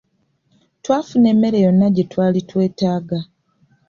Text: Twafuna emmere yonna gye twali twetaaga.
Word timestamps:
Twafuna 0.83 1.27
emmere 1.33 1.57
yonna 1.65 1.87
gye 1.95 2.03
twali 2.11 2.41
twetaaga. 2.49 3.19